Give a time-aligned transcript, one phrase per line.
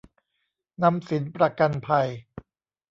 [0.83, 2.07] นำสินประกันภัย